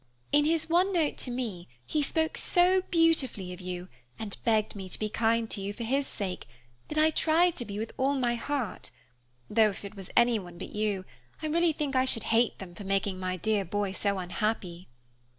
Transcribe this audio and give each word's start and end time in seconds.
In 0.31 0.45
his 0.45 0.67
one 0.67 0.91
note 0.91 1.15
to 1.19 1.29
me, 1.29 1.67
he 1.85 2.01
spoke 2.01 2.35
so 2.35 2.81
beautifully 2.89 3.53
of 3.53 3.61
you, 3.61 3.87
and 4.17 4.35
begged 4.43 4.75
me 4.75 4.89
to 4.89 4.97
be 4.97 5.09
kind 5.09 5.47
to 5.51 5.61
you 5.61 5.73
for 5.73 5.83
his 5.83 6.07
sake, 6.07 6.47
that 6.87 6.97
I 6.97 7.11
try 7.11 7.51
to 7.51 7.65
be 7.65 7.77
with 7.77 7.91
all 7.97 8.15
my 8.15 8.33
heart, 8.33 8.89
though 9.47 9.69
if 9.69 9.85
it 9.85 9.93
was 9.93 10.09
anyone 10.17 10.57
but 10.57 10.71
you, 10.73 11.05
I 11.43 11.45
really 11.45 11.71
think 11.71 11.95
I 11.95 12.05
should 12.05 12.23
hate 12.33 12.57
them 12.57 12.73
for 12.73 12.83
making 12.83 13.19
my 13.19 13.37
dear 13.37 13.63
boy 13.63 13.91
so 13.91 14.17
unhappy." 14.17 14.87